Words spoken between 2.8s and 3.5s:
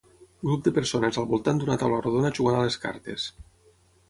cartes.